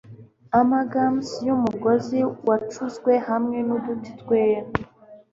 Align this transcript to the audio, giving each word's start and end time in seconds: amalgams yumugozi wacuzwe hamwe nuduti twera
amalgams 0.59 1.27
yumugozi 1.47 2.19
wacuzwe 2.49 3.11
hamwe 3.27 3.57
nuduti 3.67 4.11
twera 4.21 4.69